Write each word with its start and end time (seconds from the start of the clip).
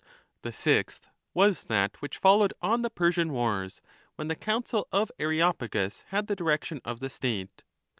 The 0.41 0.51
sixth 0.51 1.09
was 1.35 1.65
that 1.65 2.01
which 2.01 2.17
followed 2.17 2.53
on 2.59 2.81
the 2.81 2.89
Persian 2.89 3.31
wars, 3.31 3.83
when 4.15 4.29
the 4.29 4.35
Council 4.35 4.87
of 4.91 5.11
Areopagus 5.19 6.05
had 6.07 6.25
the 6.25 6.35
direction 6.35 6.81
of 6.83 7.01
the 7.01 7.09
state. 7.11 7.61